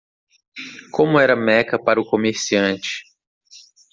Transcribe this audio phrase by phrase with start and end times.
[0.91, 2.89] como era Meca para o comerciante.